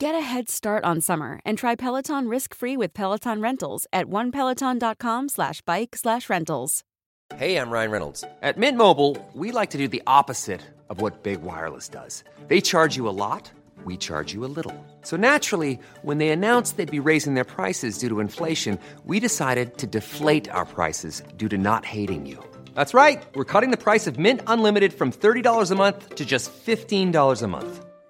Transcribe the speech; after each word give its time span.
Get 0.00 0.16
a 0.16 0.20
head 0.20 0.48
start 0.48 0.84
on 0.84 1.00
summer 1.00 1.38
and 1.44 1.56
try 1.56 1.76
Peloton 1.76 2.26
risk-free 2.28 2.76
with 2.76 2.94
Peloton 2.94 3.40
Rentals 3.40 3.86
at 3.92 4.06
onepeloton.com 4.06 5.28
slash 5.28 5.60
bike 5.60 5.96
slash 5.96 6.28
rentals. 6.28 6.82
Hey, 7.36 7.56
I'm 7.56 7.70
Ryan 7.70 7.90
Reynolds. 7.90 8.24
At 8.42 8.58
Mint 8.58 8.76
Mobile, 8.76 9.16
we 9.34 9.50
like 9.52 9.70
to 9.70 9.78
do 9.78 9.88
the 9.88 10.02
opposite 10.06 10.60
of 10.90 11.00
what 11.00 11.22
Big 11.22 11.42
Wireless 11.42 11.88
does. 11.88 12.22
They 12.48 12.60
charge 12.60 12.96
you 12.96 13.08
a 13.08 13.16
lot, 13.16 13.50
we 13.84 13.96
charge 13.96 14.34
you 14.34 14.44
a 14.44 14.50
little. 14.58 14.74
So 15.02 15.16
naturally, 15.16 15.78
when 16.02 16.18
they 16.18 16.28
announced 16.28 16.76
they'd 16.76 16.90
be 16.90 17.08
raising 17.08 17.34
their 17.34 17.44
prices 17.44 17.96
due 17.98 18.08
to 18.08 18.20
inflation, 18.20 18.78
we 19.04 19.20
decided 19.20 19.78
to 19.78 19.86
deflate 19.86 20.50
our 20.50 20.66
prices 20.66 21.22
due 21.36 21.48
to 21.48 21.56
not 21.56 21.84
hating 21.84 22.26
you. 22.26 22.36
That's 22.74 22.94
right. 22.94 23.24
We're 23.36 23.44
cutting 23.44 23.70
the 23.70 23.84
price 23.88 24.06
of 24.08 24.18
Mint 24.18 24.40
Unlimited 24.48 24.92
from 24.92 25.12
$30 25.12 25.70
a 25.70 25.74
month 25.76 26.16
to 26.16 26.24
just 26.26 26.50
$15 26.66 27.42
a 27.42 27.48
month. 27.48 27.84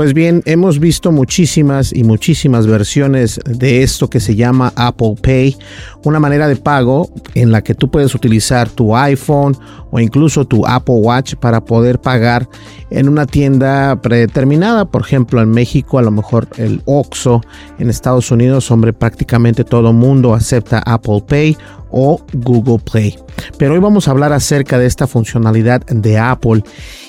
Pues 0.00 0.14
bien, 0.14 0.42
hemos 0.46 0.78
visto 0.78 1.12
muchísimas 1.12 1.92
y 1.92 2.04
muchísimas 2.04 2.66
versiones 2.66 3.38
de 3.44 3.82
esto 3.82 4.08
que 4.08 4.18
se 4.18 4.34
llama 4.34 4.72
Apple 4.74 5.16
Pay, 5.20 5.58
una 6.04 6.18
manera 6.18 6.48
de 6.48 6.56
pago 6.56 7.10
en 7.34 7.52
la 7.52 7.60
que 7.60 7.74
tú 7.74 7.90
puedes 7.90 8.14
utilizar 8.14 8.70
tu 8.70 8.96
iPhone 8.96 9.54
o 9.90 10.00
incluso 10.00 10.46
tu 10.46 10.66
Apple 10.66 10.94
Watch 10.94 11.34
para 11.34 11.62
poder 11.62 12.00
pagar 12.00 12.48
en 12.88 13.10
una 13.10 13.26
tienda 13.26 14.00
predeterminada, 14.00 14.86
por 14.86 15.02
ejemplo 15.02 15.42
en 15.42 15.50
México 15.50 15.98
a 15.98 16.02
lo 16.02 16.10
mejor 16.10 16.48
el 16.56 16.80
Oxxo, 16.86 17.42
en 17.78 17.90
Estados 17.90 18.30
Unidos, 18.30 18.70
hombre, 18.70 18.94
prácticamente 18.94 19.64
todo 19.64 19.92
mundo 19.92 20.32
acepta 20.32 20.78
Apple 20.78 21.22
Pay 21.28 21.58
o 21.90 22.20
Google 22.32 22.78
Play. 22.78 23.16
Pero 23.58 23.74
hoy 23.74 23.80
vamos 23.80 24.08
a 24.08 24.10
hablar 24.10 24.32
acerca 24.32 24.78
de 24.78 24.86
esta 24.86 25.06
funcionalidad 25.06 25.84
de 25.86 26.18
Apple 26.18 26.62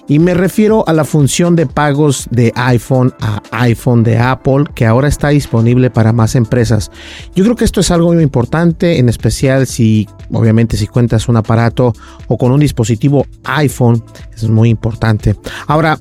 y 0.08 0.20
me 0.20 0.34
refiero 0.34 0.84
a 0.88 0.94
la 0.94 1.06
función 1.06 1.56
de 1.56 1.66
pagos 1.66 2.28
de 2.32 2.52
iPhone 2.56 3.14
a 3.20 3.42
iPhone 3.52 4.04
de 4.04 4.18
Apple 4.18 4.66
que 4.76 4.86
ahora 4.86 5.08
está 5.08 5.30
disponible 5.30 5.90
para 5.90 6.14
más 6.14 6.36
empresas. 6.36 6.92
Yo 7.36 7.44
creo 7.44 7.56
que 7.56 7.66
esto 7.66 7.80
es 7.80 7.92
algo 7.92 8.14
muy 8.14 8.24
importante, 8.24 9.00
en 9.00 9.10
especial 9.10 9.68
si 9.68 10.08
obviamente 10.32 10.78
si 10.78 10.88
cuentas 10.88 11.28
un 11.28 11.38
aparato 11.38 11.94
o 12.28 12.38
con 12.38 12.52
un 12.52 12.60
dispositivo 12.60 13.26
iPhone, 13.44 14.04
es 14.36 14.50
muy 14.50 14.70
importante. 14.70 15.36
Ahora, 15.68 16.00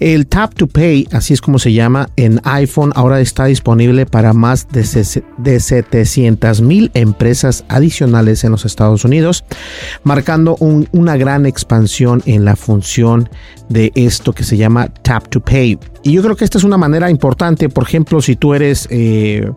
el 0.00 0.26
Tap 0.26 0.54
to 0.54 0.66
Pay, 0.66 1.08
así 1.12 1.34
es 1.34 1.40
como 1.40 1.58
se 1.58 1.72
llama, 1.72 2.08
en 2.16 2.40
iPhone 2.44 2.92
ahora 2.94 3.20
está 3.20 3.46
disponible 3.46 4.06
para 4.06 4.32
más 4.32 4.66
de, 4.68 5.60
700 5.60 6.60
mil 6.60 6.90
empresas 6.94 7.64
adicionales 7.68 8.07
en 8.08 8.50
los 8.50 8.64
Estados 8.64 9.04
Unidos, 9.04 9.44
marcando 10.02 10.56
una 10.58 11.16
gran 11.16 11.46
expansión 11.46 12.22
en 12.26 12.44
la 12.44 12.56
función 12.56 13.28
de 13.68 13.92
esto 13.94 14.32
que 14.32 14.44
se 14.44 14.56
llama 14.56 14.88
Tap 15.02 15.28
to 15.28 15.40
Pay. 15.40 15.78
Y 16.02 16.12
yo 16.12 16.22
creo 16.22 16.36
que 16.36 16.44
esta 16.44 16.58
es 16.58 16.64
una 16.64 16.78
manera 16.78 17.10
importante, 17.10 17.68
por 17.68 17.84
ejemplo, 17.84 18.20
si 18.22 18.36
tú 18.36 18.54
eres 18.54 18.88
eh, 18.90 19.50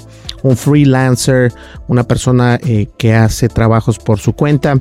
un 0.43 0.57
freelancer, 0.57 1.53
una 1.87 2.03
persona 2.03 2.59
eh, 2.65 2.87
que 2.97 3.13
hace 3.13 3.47
trabajos 3.47 3.99
por 3.99 4.19
su 4.19 4.33
cuenta, 4.33 4.75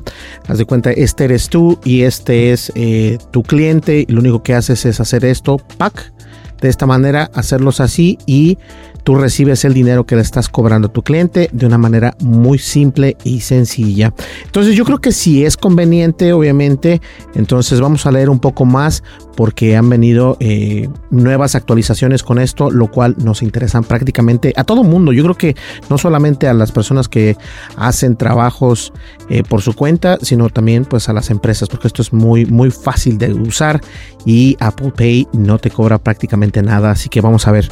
haz 0.47 0.57
de 0.57 0.65
cuenta, 0.65 0.91
este 0.91 1.25
eres 1.25 1.49
tú 1.49 1.79
y 1.83 2.01
este 2.01 2.51
es 2.51 2.71
eh, 2.75 3.17
tu 3.31 3.43
cliente 3.43 4.05
lo 4.09 4.19
único 4.19 4.43
que 4.43 4.53
haces 4.53 4.85
es 4.85 4.99
hacer 4.99 5.23
esto, 5.25 5.57
pack, 5.77 6.11
de 6.61 6.69
esta 6.69 6.85
manera, 6.85 7.29
hacerlos 7.33 7.79
así 7.79 8.17
y 8.25 8.57
tú 9.03 9.15
recibes 9.15 9.65
el 9.65 9.73
dinero 9.73 10.05
que 10.05 10.15
le 10.15 10.21
estás 10.21 10.47
cobrando 10.47 10.87
a 10.87 10.93
tu 10.93 11.01
cliente 11.01 11.49
de 11.51 11.65
una 11.65 11.77
manera 11.77 12.15
muy 12.19 12.59
simple 12.59 13.17
y 13.23 13.41
sencilla. 13.41 14.13
Entonces 14.45 14.75
yo 14.75 14.85
creo 14.85 14.99
que 14.99 15.11
si 15.11 15.43
es 15.43 15.57
conveniente, 15.57 16.33
obviamente, 16.33 17.01
entonces 17.35 17.81
vamos 17.81 18.05
a 18.05 18.11
leer 18.11 18.29
un 18.29 18.39
poco 18.39 18.65
más 18.65 19.03
porque 19.35 19.75
han 19.75 19.89
venido 19.89 20.37
eh, 20.39 20.87
nuevas 21.09 21.55
actualizaciones 21.55 22.21
con 22.21 22.37
esto, 22.37 22.69
lo 22.69 22.91
cual 22.91 23.15
nos 23.17 23.41
interesan 23.41 23.83
prácticamente 23.83 24.53
a 24.55 24.63
todo 24.63 24.83
mundo. 24.83 25.13
Yo 25.13 25.23
creo 25.23 25.35
que 25.35 25.55
no 25.89 25.97
solamente 25.97 26.47
a 26.47 26.53
las 26.53 26.71
personas 26.71 27.07
que 27.07 27.37
hacen 27.75 28.17
trabajos 28.17 28.93
eh, 29.29 29.43
por 29.43 29.61
su 29.61 29.73
cuenta, 29.73 30.19
sino 30.21 30.49
también 30.49 30.85
pues 30.85 31.09
a 31.09 31.13
las 31.13 31.31
empresas, 31.31 31.69
porque 31.69 31.87
esto 31.87 32.01
es 32.01 32.13
muy 32.13 32.45
muy 32.45 32.69
fácil 32.69 33.17
de 33.17 33.33
usar 33.33 33.81
y 34.25 34.57
Apple 34.59 34.93
Pay 34.95 35.27
no 35.33 35.57
te 35.57 35.71
cobra 35.71 35.97
prácticamente 35.97 36.50
nada. 36.61 36.91
Así 36.91 37.09
que 37.09 37.21
vamos 37.21 37.47
a 37.47 37.51
ver. 37.51 37.69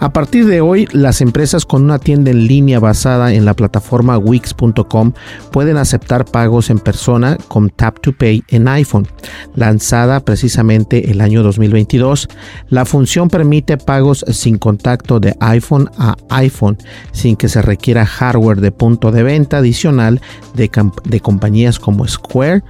A 0.00 0.12
partir 0.12 0.46
de 0.46 0.60
hoy, 0.60 0.88
las 0.92 1.20
empresas 1.20 1.64
con 1.64 1.82
una 1.82 1.98
tienda 1.98 2.30
en 2.30 2.46
línea 2.46 2.78
basada 2.78 3.34
en 3.34 3.44
la 3.44 3.54
plataforma 3.54 4.16
Wix.com 4.16 5.12
pueden 5.50 5.76
aceptar 5.76 6.24
pagos 6.24 6.70
en 6.70 6.78
persona 6.78 7.36
con 7.48 7.70
Tap 7.70 8.00
to 8.00 8.12
Pay 8.12 8.44
en 8.48 8.68
iPhone, 8.68 9.08
lanzada 9.54 10.20
precisamente 10.20 11.10
el 11.10 11.20
año 11.20 11.42
2022. 11.42 12.28
La 12.68 12.84
función 12.84 13.28
permite 13.28 13.76
pagos 13.76 14.24
sin 14.28 14.58
contacto 14.58 15.20
de 15.20 15.36
iPhone 15.40 15.90
a 15.98 16.16
iPhone 16.30 16.78
sin 17.12 17.36
que 17.36 17.48
se 17.48 17.62
requiera 17.62 18.06
hardware 18.06 18.60
de 18.60 18.70
punto 18.70 19.10
de 19.10 19.22
venta 19.22 19.58
adicional 19.58 20.20
de, 20.54 20.70
de 21.04 21.20
compañías 21.20 21.78
como 21.78 22.06
Square, 22.06 22.62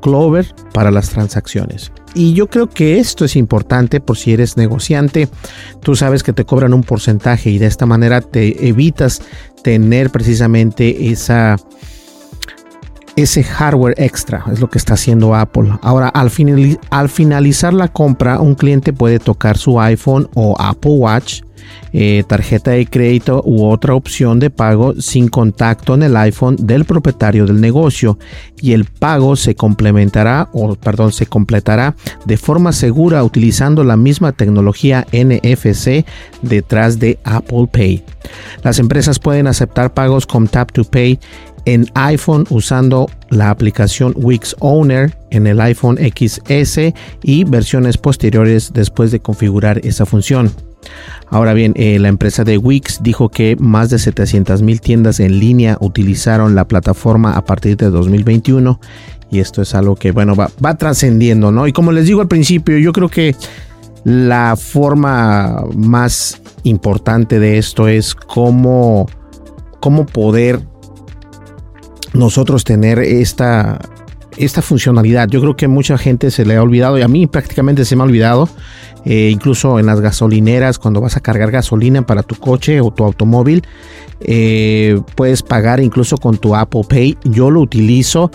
Clover 0.00 0.54
para 0.72 0.90
las 0.90 1.10
transacciones. 1.10 1.92
Y 2.14 2.32
yo 2.32 2.48
creo 2.48 2.68
que 2.68 2.98
esto 2.98 3.24
es 3.24 3.36
importante 3.36 4.00
por 4.00 4.16
si 4.16 4.32
eres 4.32 4.56
negociante. 4.56 5.28
Tú 5.82 5.96
sabes 5.96 6.22
que 6.22 6.32
te 6.32 6.44
cobran 6.44 6.72
un 6.72 6.82
porcentaje 6.82 7.50
y 7.50 7.58
de 7.58 7.66
esta 7.66 7.84
manera 7.84 8.20
te 8.20 8.68
evitas 8.68 9.20
tener 9.62 10.10
precisamente 10.10 11.10
esa 11.10 11.56
ese 13.16 13.42
hardware 13.42 13.94
extra, 13.96 14.44
es 14.52 14.60
lo 14.60 14.68
que 14.68 14.78
está 14.78 14.94
haciendo 14.94 15.34
Apple. 15.34 15.72
Ahora, 15.82 16.08
al, 16.08 16.30
al 16.90 17.08
finalizar 17.08 17.72
la 17.72 17.88
compra, 17.88 18.40
un 18.40 18.54
cliente 18.54 18.92
puede 18.92 19.18
tocar 19.18 19.56
su 19.56 19.80
iPhone 19.80 20.28
o 20.34 20.54
Apple 20.58 20.92
Watch, 20.92 21.40
eh, 21.92 22.24
tarjeta 22.28 22.72
de 22.72 22.86
crédito 22.86 23.42
u 23.44 23.64
otra 23.64 23.94
opción 23.94 24.38
de 24.38 24.50
pago 24.50 24.94
sin 25.00 25.28
contacto 25.28 25.94
en 25.94 26.02
el 26.02 26.16
iPhone 26.16 26.56
del 26.58 26.84
propietario 26.84 27.46
del 27.46 27.60
negocio 27.60 28.18
y 28.60 28.72
el 28.72 28.84
pago 28.84 29.34
se 29.36 29.54
complementará 29.54 30.48
o 30.52 30.74
perdón 30.74 31.12
se 31.12 31.26
completará 31.26 31.96
de 32.26 32.36
forma 32.36 32.72
segura 32.72 33.24
utilizando 33.24 33.82
la 33.82 33.96
misma 33.96 34.32
tecnología 34.32 35.06
NFC 35.12 36.04
detrás 36.42 36.98
de 36.98 37.18
Apple 37.24 37.68
Pay. 37.72 38.04
Las 38.62 38.78
empresas 38.78 39.18
pueden 39.18 39.46
aceptar 39.46 39.94
pagos 39.94 40.26
con 40.26 40.48
Tap 40.48 40.72
to 40.72 40.84
Pay 40.84 41.18
en 41.66 41.86
iPhone 41.94 42.46
usando 42.48 43.10
la 43.28 43.50
aplicación 43.50 44.14
Wix 44.16 44.56
Owner 44.60 45.16
en 45.30 45.46
el 45.46 45.60
iPhone 45.60 45.98
XS 45.98 46.94
y 47.22 47.44
versiones 47.44 47.98
posteriores 47.98 48.72
después 48.72 49.10
de 49.10 49.20
configurar 49.20 49.84
esa 49.84 50.06
función. 50.06 50.50
Ahora 51.28 51.52
bien, 51.52 51.72
eh, 51.74 51.98
la 51.98 52.08
empresa 52.08 52.44
de 52.44 52.56
Wix 52.56 53.02
dijo 53.02 53.28
que 53.28 53.56
más 53.58 53.90
de 53.90 53.98
700 53.98 54.62
mil 54.62 54.80
tiendas 54.80 55.18
en 55.18 55.40
línea 55.40 55.76
utilizaron 55.80 56.54
la 56.54 56.68
plataforma 56.68 57.36
a 57.36 57.44
partir 57.44 57.76
de 57.76 57.90
2021 57.90 58.80
y 59.28 59.40
esto 59.40 59.60
es 59.60 59.74
algo 59.74 59.96
que, 59.96 60.12
bueno, 60.12 60.36
va, 60.36 60.50
va 60.64 60.78
trascendiendo, 60.78 61.50
¿no? 61.50 61.66
Y 61.66 61.72
como 61.72 61.90
les 61.90 62.06
digo 62.06 62.20
al 62.20 62.28
principio, 62.28 62.78
yo 62.78 62.92
creo 62.92 63.08
que 63.08 63.34
la 64.04 64.54
forma 64.56 65.64
más 65.74 66.40
importante 66.62 67.40
de 67.40 67.58
esto 67.58 67.88
es 67.88 68.14
cómo, 68.14 69.08
cómo 69.80 70.06
poder 70.06 70.60
nosotros 72.16 72.64
tener 72.64 72.98
esta, 72.98 73.78
esta 74.36 74.62
funcionalidad. 74.62 75.28
Yo 75.28 75.40
creo 75.40 75.56
que 75.56 75.68
mucha 75.68 75.98
gente 75.98 76.30
se 76.30 76.44
le 76.44 76.56
ha 76.56 76.62
olvidado 76.62 76.98
y 76.98 77.02
a 77.02 77.08
mí 77.08 77.26
prácticamente 77.26 77.84
se 77.84 77.96
me 77.96 78.02
ha 78.02 78.06
olvidado. 78.06 78.48
Eh, 79.04 79.30
incluso 79.30 79.78
en 79.78 79.86
las 79.86 80.00
gasolineras, 80.00 80.78
cuando 80.78 81.00
vas 81.00 81.16
a 81.16 81.20
cargar 81.20 81.52
gasolina 81.52 82.04
para 82.04 82.22
tu 82.22 82.34
coche 82.34 82.80
o 82.80 82.90
tu 82.90 83.04
automóvil, 83.04 83.62
eh, 84.20 85.00
puedes 85.14 85.42
pagar 85.42 85.78
incluso 85.78 86.16
con 86.16 86.38
tu 86.38 86.56
Apple 86.56 86.82
Pay. 86.88 87.16
Yo 87.24 87.50
lo 87.50 87.60
utilizo 87.60 88.32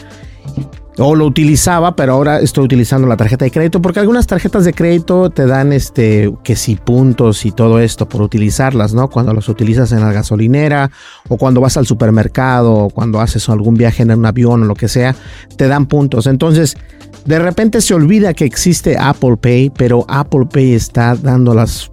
o 1.01 1.15
lo 1.15 1.25
utilizaba, 1.25 1.95
pero 1.95 2.13
ahora 2.13 2.39
estoy 2.39 2.65
utilizando 2.65 3.07
la 3.07 3.17
tarjeta 3.17 3.45
de 3.45 3.51
crédito 3.51 3.81
porque 3.81 3.99
algunas 3.99 4.27
tarjetas 4.27 4.65
de 4.65 4.73
crédito 4.73 5.29
te 5.29 5.45
dan 5.45 5.73
este 5.73 6.31
que 6.43 6.55
si 6.55 6.75
puntos 6.75 7.45
y 7.45 7.51
todo 7.51 7.79
esto 7.79 8.07
por 8.07 8.21
utilizarlas, 8.21 8.93
¿no? 8.93 9.09
Cuando 9.09 9.33
los 9.33 9.49
utilizas 9.49 9.91
en 9.91 10.01
la 10.01 10.11
gasolinera 10.11 10.91
o 11.27 11.37
cuando 11.37 11.59
vas 11.59 11.77
al 11.77 11.87
supermercado 11.87 12.73
o 12.73 12.89
cuando 12.89 13.19
haces 13.19 13.49
algún 13.49 13.75
viaje 13.75 14.03
en 14.03 14.11
un 14.11 14.25
avión 14.25 14.63
o 14.63 14.65
lo 14.65 14.75
que 14.75 14.87
sea, 14.87 15.15
te 15.57 15.67
dan 15.67 15.87
puntos. 15.87 16.27
Entonces, 16.27 16.77
de 17.25 17.39
repente 17.39 17.81
se 17.81 17.93
olvida 17.93 18.33
que 18.33 18.45
existe 18.45 18.97
Apple 18.97 19.37
Pay, 19.37 19.71
pero 19.71 20.05
Apple 20.07 20.47
Pay 20.51 20.73
está 20.73 21.15
dando 21.15 21.53
las 21.53 21.90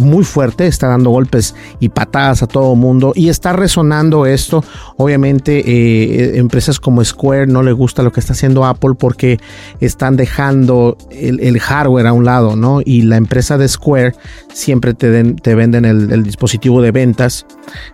muy 0.00 0.24
fuerte, 0.24 0.66
está 0.66 0.88
dando 0.88 1.10
golpes 1.10 1.54
y 1.78 1.90
patadas 1.90 2.42
a 2.42 2.46
todo 2.46 2.74
mundo 2.74 3.12
y 3.14 3.28
está 3.28 3.52
resonando 3.52 4.26
esto. 4.26 4.64
Obviamente 4.96 5.60
eh, 5.66 6.38
empresas 6.38 6.80
como 6.80 7.04
Square 7.04 7.46
no 7.46 7.62
le 7.62 7.72
gusta 7.72 8.02
lo 8.02 8.12
que 8.12 8.20
está 8.20 8.32
haciendo 8.32 8.64
Apple 8.64 8.94
porque 8.98 9.38
están 9.80 10.16
dejando 10.16 10.96
el, 11.10 11.60
hardware 11.60 12.06
a 12.06 12.12
un 12.12 12.24
lado, 12.24 12.56
¿no? 12.56 12.80
Y 12.84 13.02
la 13.02 13.16
empresa 13.16 13.58
de 13.58 13.68
Square 13.68 14.14
siempre 14.52 14.94
te, 14.94 15.34
te 15.34 15.54
venden 15.54 15.84
el, 15.84 16.22
dispositivo 16.22 16.80
de 16.82 16.90
ventas, 16.90 17.46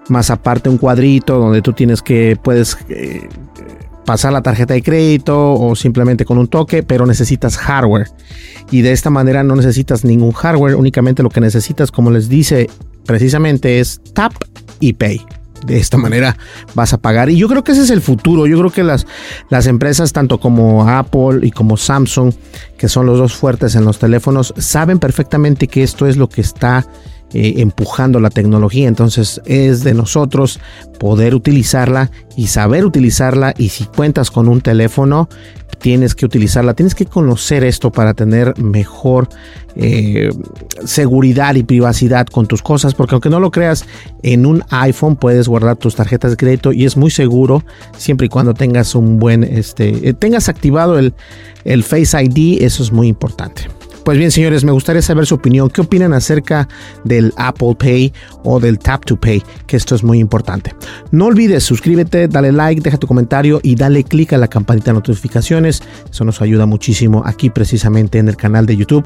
más 0.08 0.30
aparte 0.30 0.68
un 0.68 0.78
cuadrito 0.78 1.38
donde 1.38 1.62
tú 1.62 1.72
tienes 1.72 2.02
que, 2.02 2.36
puedes... 2.40 2.78
Eh, 2.88 3.28
pasar 4.06 4.32
la 4.32 4.40
tarjeta 4.40 4.72
de 4.72 4.82
crédito 4.82 5.52
o 5.52 5.76
simplemente 5.76 6.24
con 6.24 6.38
un 6.38 6.48
toque, 6.48 6.82
pero 6.82 7.04
necesitas 7.04 7.58
hardware. 7.58 8.08
Y 8.70 8.80
de 8.80 8.92
esta 8.92 9.10
manera 9.10 9.42
no 9.42 9.56
necesitas 9.56 10.04
ningún 10.04 10.32
hardware, 10.32 10.76
únicamente 10.76 11.22
lo 11.22 11.28
que 11.28 11.40
necesitas, 11.40 11.90
como 11.90 12.10
les 12.10 12.28
dice 12.28 12.70
precisamente, 13.04 13.80
es 13.80 14.00
tap 14.14 14.32
y 14.80 14.94
pay. 14.94 15.20
De 15.66 15.78
esta 15.78 15.96
manera 15.96 16.36
vas 16.74 16.92
a 16.92 16.98
pagar. 16.98 17.28
Y 17.30 17.36
yo 17.36 17.48
creo 17.48 17.64
que 17.64 17.72
ese 17.72 17.82
es 17.82 17.90
el 17.90 18.00
futuro. 18.00 18.46
Yo 18.46 18.58
creo 18.58 18.70
que 18.70 18.84
las, 18.84 19.06
las 19.48 19.66
empresas, 19.66 20.12
tanto 20.12 20.38
como 20.38 20.88
Apple 20.88 21.40
y 21.42 21.50
como 21.50 21.76
Samsung, 21.76 22.32
que 22.76 22.88
son 22.88 23.06
los 23.06 23.18
dos 23.18 23.34
fuertes 23.34 23.74
en 23.74 23.84
los 23.84 23.98
teléfonos, 23.98 24.54
saben 24.58 24.98
perfectamente 24.98 25.66
que 25.66 25.82
esto 25.82 26.06
es 26.06 26.16
lo 26.16 26.28
que 26.28 26.42
está 26.42 26.86
eh, 27.32 27.54
empujando 27.58 28.20
la 28.20 28.30
tecnología. 28.30 28.86
Entonces 28.86 29.40
es 29.46 29.82
de 29.82 29.94
nosotros 29.94 30.60
poder 31.00 31.34
utilizarla 31.34 32.10
y 32.36 32.46
saber 32.46 32.84
utilizarla. 32.84 33.52
Y 33.58 33.70
si 33.70 33.84
cuentas 33.84 34.30
con 34.30 34.48
un 34.48 34.60
teléfono, 34.60 35.28
tienes 35.80 36.14
que 36.14 36.24
utilizarla. 36.24 36.74
Tienes 36.74 36.94
que 36.94 37.04
conocer 37.04 37.64
esto 37.64 37.90
para 37.90 38.14
tener 38.14 38.56
mejor 38.58 39.28
eh, 39.74 40.30
seguridad 40.84 41.56
y 41.56 41.64
privacidad 41.64 42.26
con 42.26 42.46
tus 42.46 42.62
cosas. 42.62 42.94
Porque 42.94 43.16
aunque 43.16 43.28
no 43.28 43.40
lo 43.40 43.50
creas, 43.50 43.84
en 44.22 44.46
un 44.46 44.62
iPhone 44.70 45.16
puedes 45.16 45.48
guardar 45.48 45.76
tus 45.76 45.96
tarjetas 45.96 46.30
de 46.30 46.36
crédito 46.36 46.72
y 46.72 46.84
es 46.84 46.96
muy 46.96 47.10
seguro 47.10 47.64
siempre 47.96 48.26
y 48.26 48.28
cuando 48.28 48.54
tengas 48.54 48.94
un 48.94 49.18
buen, 49.18 49.42
este, 49.42 50.08
eh, 50.08 50.14
tengas 50.14 50.48
activado 50.48 50.96
el, 50.96 51.12
el 51.64 51.82
Face 51.82 52.22
ID. 52.22 52.62
Eso 52.62 52.84
es 52.84 52.92
muy 52.92 53.08
importante. 53.08 53.62
Pues 54.06 54.18
bien, 54.18 54.30
señores, 54.30 54.62
me 54.62 54.70
gustaría 54.70 55.02
saber 55.02 55.26
su 55.26 55.34
opinión. 55.34 55.68
¿Qué 55.68 55.80
opinan 55.80 56.12
acerca 56.12 56.68
del 57.02 57.34
Apple 57.38 57.74
Pay 57.76 58.12
o 58.44 58.60
del 58.60 58.78
Tap 58.78 59.04
to 59.04 59.16
Pay? 59.16 59.42
Que 59.66 59.76
esto 59.76 59.96
es 59.96 60.04
muy 60.04 60.20
importante. 60.20 60.76
No 61.10 61.26
olvides 61.26 61.64
suscríbete, 61.64 62.28
dale 62.28 62.52
like, 62.52 62.80
deja 62.80 62.98
tu 62.98 63.08
comentario 63.08 63.58
y 63.64 63.74
dale 63.74 64.04
click 64.04 64.32
a 64.32 64.38
la 64.38 64.46
campanita 64.46 64.92
de 64.92 64.94
notificaciones. 64.94 65.82
Eso 66.08 66.24
nos 66.24 66.40
ayuda 66.40 66.66
muchísimo 66.66 67.24
aquí 67.26 67.50
precisamente 67.50 68.20
en 68.20 68.28
el 68.28 68.36
canal 68.36 68.64
de 68.64 68.76
YouTube. 68.76 69.04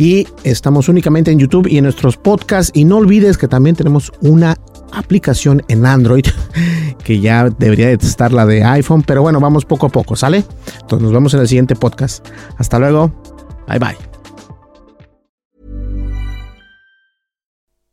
Y 0.00 0.26
estamos 0.42 0.88
únicamente 0.88 1.30
en 1.30 1.38
YouTube 1.38 1.68
y 1.68 1.78
en 1.78 1.84
nuestros 1.84 2.16
podcasts. 2.16 2.72
Y 2.74 2.84
no 2.84 2.96
olvides 2.96 3.38
que 3.38 3.46
también 3.46 3.76
tenemos 3.76 4.10
una 4.20 4.56
aplicación 4.90 5.62
en 5.68 5.86
Android 5.86 6.24
que 7.04 7.20
ya 7.20 7.50
debería 7.50 7.86
de 7.86 7.94
estar 7.94 8.32
la 8.32 8.46
de 8.46 8.64
iPhone, 8.64 9.04
pero 9.04 9.22
bueno, 9.22 9.38
vamos 9.38 9.64
poco 9.64 9.86
a 9.86 9.90
poco, 9.90 10.16
¿sale? 10.16 10.44
Entonces 10.80 11.04
nos 11.04 11.12
vemos 11.12 11.34
en 11.34 11.40
el 11.40 11.46
siguiente 11.46 11.76
podcast. 11.76 12.26
Hasta 12.58 12.80
luego. 12.80 13.12
Bye 13.68 13.78
bye. 13.78 14.09